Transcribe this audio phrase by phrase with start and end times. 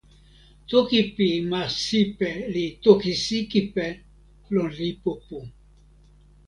[0.69, 3.85] toki pi ma Sipe li "toki Sikipe"
[4.53, 5.37] lon lipu pu.